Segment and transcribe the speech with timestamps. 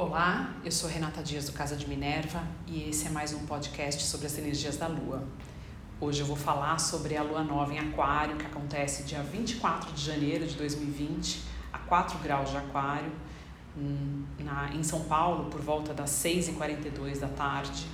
[0.00, 4.00] Olá, eu sou Renata Dias do Casa de Minerva e esse é mais um podcast
[4.04, 5.26] sobre as energias da Lua.
[6.00, 10.00] Hoje eu vou falar sobre a Lua Nova em Aquário, que acontece dia 24 de
[10.00, 11.42] janeiro de 2020,
[11.72, 13.10] a 4 graus de Aquário,
[13.76, 17.84] hum, na, em São Paulo, por volta das 6h42 da tarde.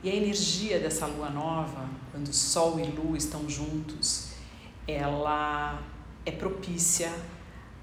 [0.00, 4.28] E a energia dessa Lua Nova, quando Sol e Lua estão juntos,
[4.86, 5.82] ela
[6.24, 7.12] é propícia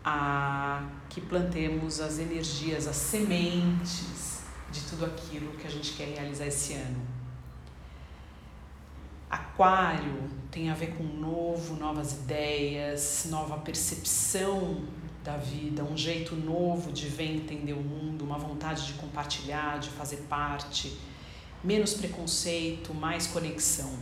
[0.03, 6.47] a que plantemos as energias, as sementes de tudo aquilo que a gente quer realizar
[6.47, 7.01] esse ano.
[9.29, 14.83] Aquário tem a ver com novo, novas ideias, nova percepção
[15.23, 19.89] da vida, um jeito novo de ver entender o mundo, uma vontade de compartilhar, de
[19.89, 20.97] fazer parte,
[21.63, 23.93] menos preconceito, mais conexão.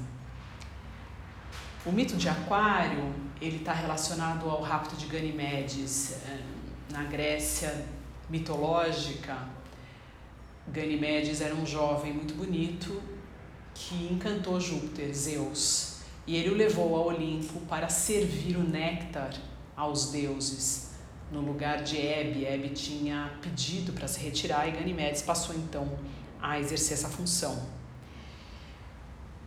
[1.85, 6.41] O mito de Aquário ele está relacionado ao rapto de Ganimedes eh,
[6.91, 7.85] na Grécia
[8.29, 9.47] mitológica.
[10.67, 13.01] Ganimedes era um jovem muito bonito
[13.73, 19.33] que encantou Júpiter, Zeus, e ele o levou ao Olimpo para servir o néctar
[19.73, 20.95] aos deuses
[21.31, 22.43] no lugar de Hebe.
[22.43, 25.97] Hebe tinha pedido para se retirar e Ganimedes passou então
[26.41, 27.69] a exercer essa função.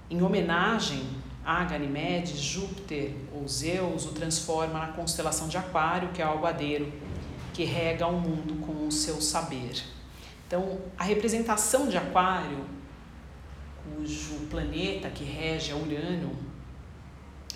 [0.09, 1.07] Em homenagem
[1.45, 6.93] a Ganimedes, Júpiter ou Zeus o transforma na constelação de Aquário, que é o aguadeiro,
[7.53, 9.83] que rega o mundo com o seu saber.
[10.47, 12.65] Então, a representação de Aquário,
[13.85, 16.31] cujo planeta que rege é Urano,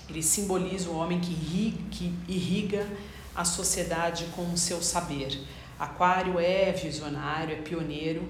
[0.09, 2.87] ele simboliza o homem que irriga
[3.35, 5.41] a sociedade com o seu saber.
[5.79, 8.29] Aquário é visionário, é pioneiro,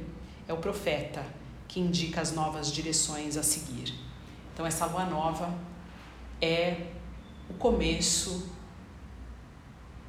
[0.48, 1.24] é o profeta
[1.68, 3.94] que indica as novas direções a seguir.
[4.56, 5.52] Então, essa lua nova
[6.40, 6.92] é
[7.46, 8.50] o começo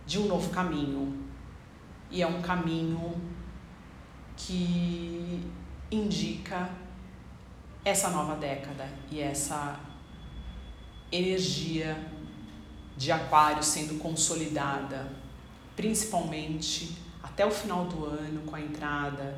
[0.06, 1.28] de um novo caminho.
[2.10, 3.14] E é um caminho
[4.38, 5.52] que
[5.92, 6.70] indica
[7.84, 9.78] essa nova década e essa
[11.12, 12.10] energia
[12.96, 15.12] de Aquário sendo consolidada,
[15.76, 19.38] principalmente até o final do ano, com a entrada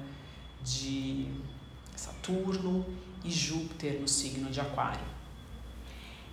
[0.61, 1.48] de
[1.99, 2.85] Saturno
[3.25, 5.05] e Júpiter no signo de Aquário.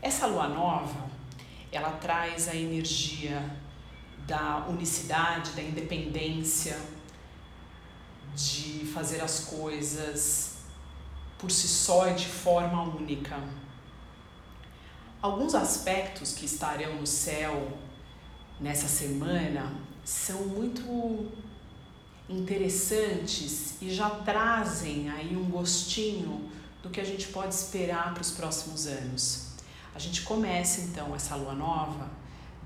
[0.00, 1.10] Essa lua nova,
[1.72, 3.42] ela traz a energia
[4.28, 6.78] da unicidade, da independência,
[8.36, 10.58] de fazer as coisas
[11.36, 13.36] por si só e de forma única.
[15.20, 17.76] Alguns aspectos que estarão no céu
[18.60, 21.32] nessa semana são muito
[22.28, 26.50] interessantes e já trazem aí um gostinho
[26.82, 29.46] do que a gente pode esperar para os próximos anos.
[29.94, 32.08] A gente começa então essa lua nova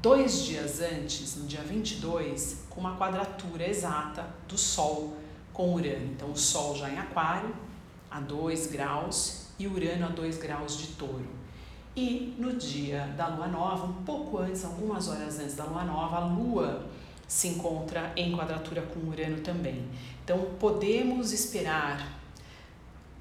[0.02, 5.16] dois dias antes, no dia 22, com uma quadratura exata do Sol
[5.52, 6.06] com Urano.
[6.12, 7.54] Então, o Sol já em Aquário,
[8.10, 11.28] a 2 graus, e Urano a 2 graus de Touro.
[11.94, 16.16] E no dia da lua nova, um pouco antes, algumas horas antes da lua nova,
[16.16, 16.86] a lua
[17.30, 19.88] se encontra em quadratura com Urano também.
[20.24, 22.18] Então, podemos esperar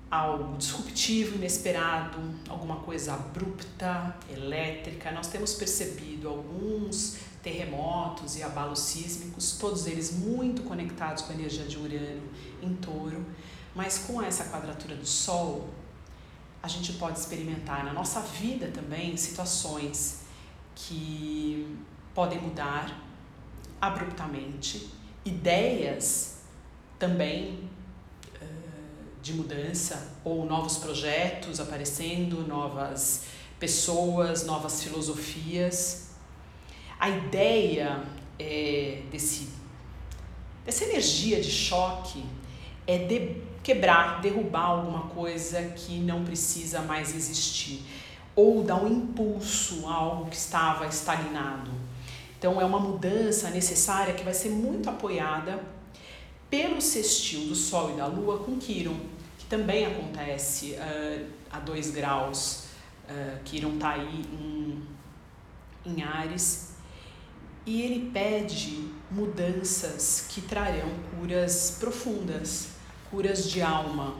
[0.09, 2.17] algo disruptivo, inesperado,
[2.49, 5.11] alguma coisa abrupta, elétrica.
[5.11, 11.65] Nós temos percebido alguns terremotos e abalos sísmicos, todos eles muito conectados com a energia
[11.65, 12.23] de Urano
[12.63, 13.23] em touro,
[13.75, 15.69] mas com essa quadratura do Sol,
[16.63, 20.21] a gente pode experimentar na nossa vida também situações
[20.73, 21.77] que
[22.15, 23.07] podem mudar
[23.81, 24.89] abruptamente,
[25.25, 26.39] ideias
[26.97, 27.69] também
[29.21, 33.25] de mudança ou novos projetos aparecendo, novas
[33.59, 36.09] pessoas, novas filosofias.
[36.99, 38.03] A ideia
[38.37, 39.49] é, desse,
[40.65, 42.23] dessa energia de choque
[42.87, 47.83] é de quebrar, derrubar alguma coisa que não precisa mais existir
[48.35, 51.71] ou dar um impulso a algo que estava estagnado.
[52.39, 55.61] Então é uma mudança necessária que vai ser muito apoiada
[56.49, 58.95] pelo sextil do Sol e da Lua com Quiron,
[59.37, 62.63] que também acontece uh, a 2 graus.
[63.09, 64.81] Uh, Quiron está aí em,
[65.85, 66.75] em Ares.
[67.65, 72.69] E ele pede mudanças que trarão curas profundas,
[73.11, 74.15] curas de alma.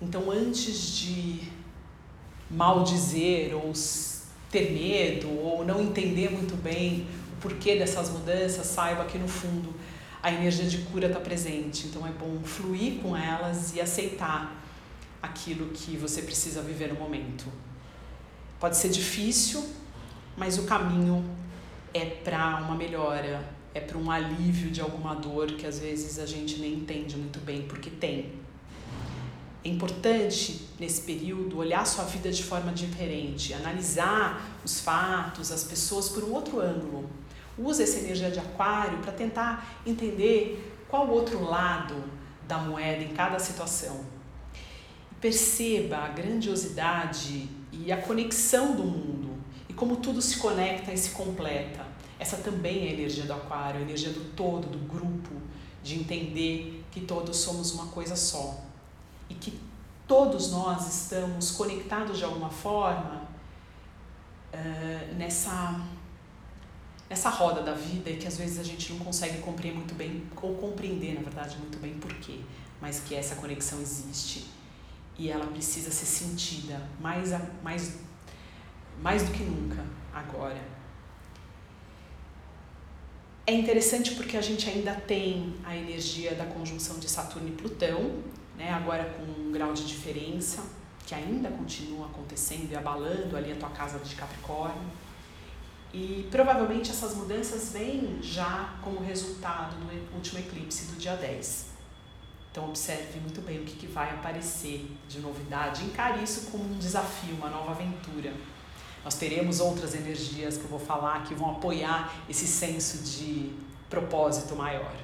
[0.00, 1.52] Então, antes de
[2.50, 3.74] maldizer ou
[4.50, 9.72] ter medo ou não entender muito bem o porquê dessas mudanças, saiba que no fundo
[10.22, 11.86] a energia de cura está presente.
[11.86, 14.60] Então é bom fluir com elas e aceitar
[15.22, 17.46] aquilo que você precisa viver no momento.
[18.58, 19.66] Pode ser difícil,
[20.36, 21.24] mas o caminho
[21.94, 26.26] é para uma melhora é para um alívio de alguma dor que às vezes a
[26.26, 28.32] gente nem entende muito bem porque tem.
[29.64, 36.08] É importante nesse período olhar sua vida de forma diferente, analisar os fatos, as pessoas
[36.08, 37.08] por um outro ângulo.
[37.58, 42.02] Use essa energia de aquário para tentar entender qual o outro lado
[42.48, 44.00] da moeda em cada situação.
[45.20, 49.38] Perceba a grandiosidade e a conexão do mundo
[49.68, 51.86] e como tudo se conecta e se completa.
[52.18, 55.30] Essa também é a energia do aquário, a energia do todo, do grupo,
[55.82, 58.64] de entender que todos somos uma coisa só
[59.28, 59.58] e que
[60.10, 63.22] todos nós estamos conectados de alguma forma
[64.52, 65.80] uh, nessa
[67.08, 70.56] nessa roda da vida que às vezes a gente não consegue compreender muito bem ou
[70.56, 72.40] compreender na verdade muito bem por quê,
[72.80, 74.50] mas que essa conexão existe
[75.16, 77.30] e ela precisa ser sentida mais
[77.62, 77.98] mais
[79.00, 80.60] mais do que nunca agora.
[83.46, 88.24] É interessante porque a gente ainda tem a energia da conjunção de Saturno e Plutão,
[88.56, 90.62] né, agora com um grau de diferença,
[91.06, 94.90] que ainda continua acontecendo e abalando ali a tua casa de Capricórnio.
[95.92, 101.70] E provavelmente essas mudanças vêm já como resultado do último eclipse do dia 10.
[102.50, 105.84] Então observe muito bem o que, que vai aparecer de novidade.
[105.84, 108.32] Encare isso como um desafio, uma nova aventura.
[109.04, 113.52] Nós teremos outras energias que eu vou falar que vão apoiar esse senso de
[113.88, 114.94] propósito maior.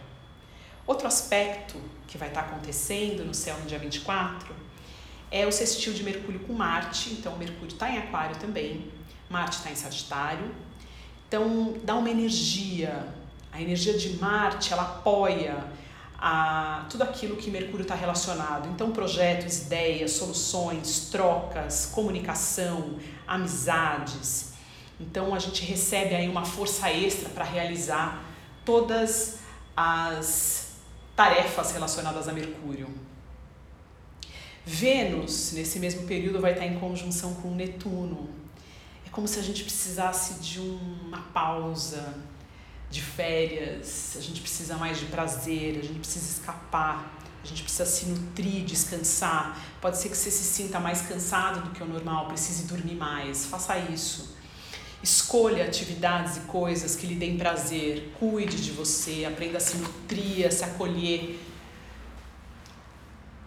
[0.87, 1.81] Outro aspecto
[2.17, 4.55] que vai estar acontecendo no céu no dia 24
[5.31, 7.11] é o sextil de Mercúrio com Marte.
[7.11, 8.91] Então, Mercúrio está em Aquário também,
[9.29, 10.51] Marte está em Sagitário.
[11.29, 13.07] Então, dá uma energia.
[13.53, 15.65] A energia de Marte ela apoia
[16.19, 18.69] a tudo aquilo que Mercúrio está relacionado.
[18.69, 24.55] Então, projetos, ideias, soluções, trocas, comunicação, amizades.
[24.99, 28.25] Então, a gente recebe aí uma força extra para realizar
[28.65, 29.41] todas
[29.77, 30.66] as
[31.17, 32.89] tarefas relacionadas a Mercúrio.
[34.65, 38.29] Vênus, nesse mesmo período, vai estar em conjunção com Netuno.
[39.07, 42.15] É como se a gente precisasse de uma pausa,
[42.91, 47.87] de férias, a gente precisa mais de prazer, a gente precisa escapar, a gente precisa
[47.87, 49.59] se nutrir, descansar.
[49.81, 53.47] Pode ser que você se sinta mais cansado do que o normal, precise dormir mais.
[53.47, 54.37] Faça isso.
[55.03, 60.47] Escolha atividades e coisas que lhe deem prazer, cuide de você, aprenda a se nutrir,
[60.47, 61.39] a se acolher.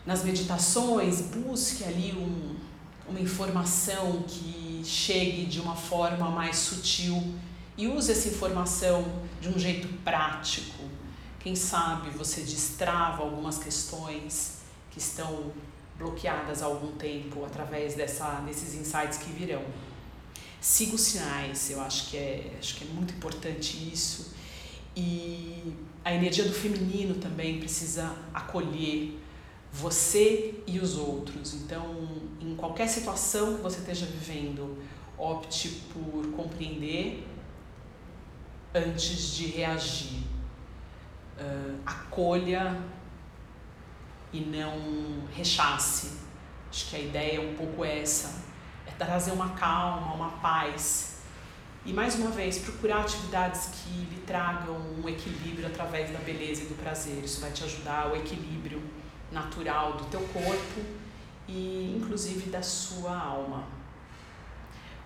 [0.06, 2.56] Nas meditações, busque ali um,
[3.08, 7.36] uma informação que chegue de uma forma mais sutil
[7.78, 9.06] e use essa informação
[9.42, 10.84] de um jeito prático.
[11.40, 14.60] Quem sabe você destrava algumas questões
[14.92, 15.52] que estão
[15.98, 19.64] bloqueadas há algum tempo através dessa, desses insights que virão
[20.62, 24.34] siga os sinais, eu acho que é, acho que é muito importante isso.
[24.96, 29.18] E a energia do feminino também precisa acolher
[29.72, 31.54] você e os outros.
[31.54, 32.08] Então,
[32.42, 34.78] em qualquer situação que você esteja vivendo,
[35.18, 37.26] opte por compreender
[38.74, 40.24] antes de reagir.
[41.40, 42.78] Uh, acolha
[44.34, 46.18] e não rechace.
[46.70, 48.49] Acho que a ideia é um pouco essa
[48.98, 51.20] trazer uma calma, uma paz.
[51.86, 56.66] E mais uma vez, procurar atividades que lhe tragam um equilíbrio através da beleza e
[56.66, 57.24] do prazer.
[57.24, 58.82] Isso vai te ajudar o equilíbrio
[59.32, 60.82] natural do teu corpo
[61.48, 63.64] e inclusive da sua alma.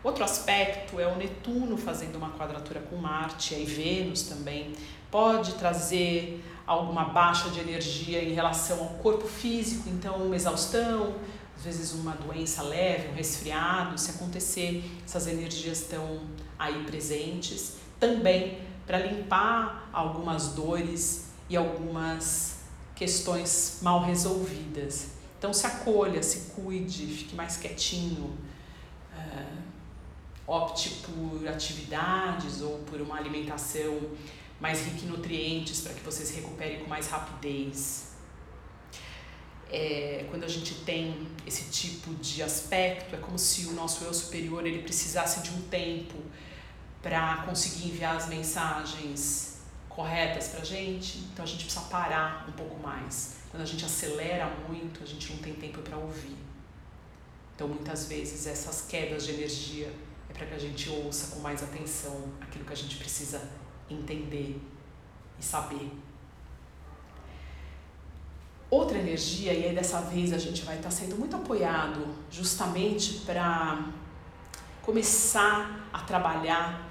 [0.04, 4.74] Outro aspecto é o Netuno fazendo uma quadratura com Marte e Vênus também.
[5.10, 11.16] Pode trazer alguma baixa de energia em relação ao corpo físico, então uma exaustão,
[11.64, 16.20] às vezes uma doença leve, um resfriado, se acontecer, essas energias estão
[16.60, 17.78] aí presentes.
[17.98, 22.58] Também para limpar algumas dores e algumas
[22.94, 25.12] questões mal resolvidas.
[25.40, 28.38] Então se acolha, se cuide, fique mais quietinho,
[29.14, 29.62] uh,
[30.46, 34.02] opte por atividades ou por uma alimentação
[34.60, 38.13] mais rica em nutrientes para que você se recupere com mais rapidez
[39.74, 44.14] é, quando a gente tem esse tipo de aspecto, é como se o nosso eu
[44.14, 46.14] superior ele precisasse de um tempo
[47.02, 49.58] para conseguir enviar as mensagens
[49.90, 53.38] corretas para a gente, então a gente precisa parar um pouco mais.
[53.50, 56.38] Quando a gente acelera muito, a gente não tem tempo para ouvir.
[57.56, 59.92] Então, muitas vezes, essas quedas de energia
[60.30, 63.42] é para que a gente ouça com mais atenção aquilo que a gente precisa
[63.90, 64.60] entender
[65.40, 65.92] e saber
[68.74, 73.86] outra energia, e aí dessa vez a gente vai estar sendo muito apoiado justamente para
[74.82, 76.90] começar a trabalhar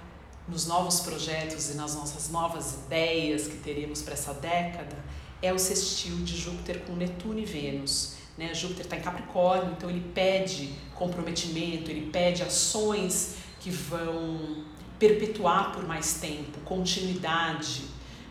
[0.48, 4.96] nos novos projetos e nas nossas novas ideias que teremos para essa década
[5.40, 8.14] é o sextil de Júpiter com Netuno e Vênus.
[8.38, 8.54] Né?
[8.54, 14.64] Júpiter está em Capricórnio, então ele pede comprometimento, ele pede ações que vão
[14.98, 17.82] perpetuar por mais tempo, continuidade,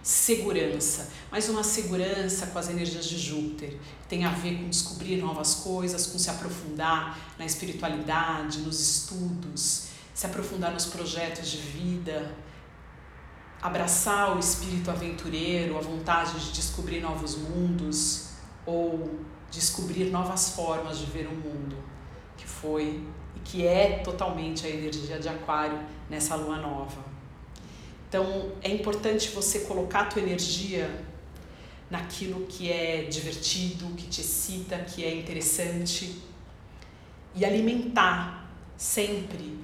[0.03, 3.77] segurança, mas uma segurança com as energias de Júpiter,
[4.09, 10.25] tem a ver com descobrir novas coisas, com se aprofundar na espiritualidade, nos estudos, se
[10.25, 12.35] aprofundar nos projetos de vida,
[13.61, 18.29] abraçar o espírito aventureiro, a vontade de descobrir novos mundos
[18.65, 19.19] ou
[19.51, 21.77] descobrir novas formas de ver o mundo,
[22.37, 23.05] que foi
[23.35, 25.79] e que é totalmente a energia de Aquário
[26.09, 27.10] nessa lua nova.
[28.11, 31.01] Então, é importante você colocar a tua energia
[31.89, 36.21] naquilo que é divertido, que te excita, que é interessante
[37.33, 39.57] e alimentar sempre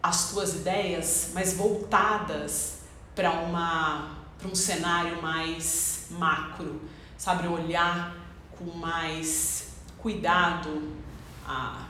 [0.00, 2.82] as tuas ideias, mas voltadas
[3.16, 6.82] para uma para um cenário mais macro,
[7.18, 8.14] sabe, olhar
[8.52, 10.92] com mais cuidado.
[11.44, 11.88] Ah,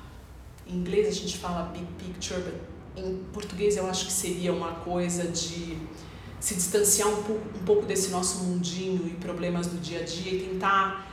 [0.67, 4.73] em inglês a gente fala big picture, but em português eu acho que seria uma
[4.73, 5.79] coisa de
[6.41, 10.33] se distanciar um pouco, um pouco desse nosso mundinho e problemas do dia a dia
[10.33, 11.11] e tentar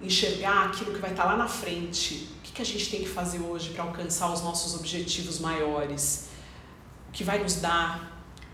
[0.00, 2.28] enxergar aquilo que vai estar lá na frente.
[2.38, 6.28] O que, que a gente tem que fazer hoje para alcançar os nossos objetivos maiores?
[7.08, 8.12] O que vai nos dar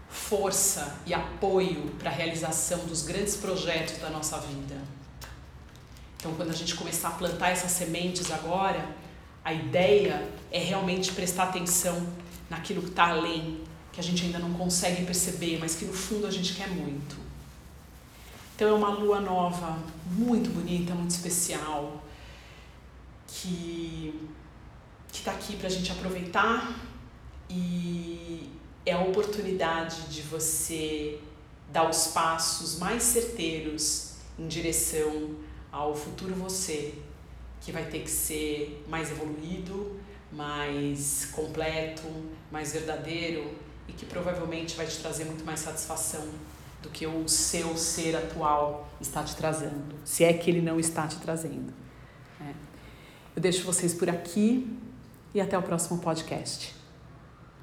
[0.08, 4.76] força e apoio para a realização dos grandes projetos da nossa vida.
[6.16, 8.86] Então, quando a gente começar a plantar essas sementes agora,
[9.44, 12.06] a ideia é realmente prestar atenção
[12.48, 13.62] naquilo que está além,
[13.92, 17.16] que a gente ainda não consegue perceber, mas que no fundo a gente quer muito.
[18.54, 19.78] Então é uma lua nova
[20.10, 22.02] muito bonita, muito especial,
[23.26, 24.28] que
[25.12, 26.76] está aqui para a gente aproveitar
[27.50, 28.50] e
[28.84, 31.20] é a oportunidade de você
[31.72, 35.34] dar os passos mais certeiros em direção
[35.70, 36.94] ao futuro você,
[37.60, 40.00] que vai ter que ser mais evoluído,
[40.32, 42.02] mais completo,
[42.50, 43.54] mais verdadeiro
[43.86, 46.26] e que provavelmente vai te trazer muito mais satisfação
[46.82, 51.06] do que o seu ser atual está te trazendo, se é que ele não está
[51.08, 51.72] te trazendo.
[52.40, 52.52] É.
[53.34, 54.78] Eu deixo vocês por aqui
[55.34, 56.77] e até o próximo podcast.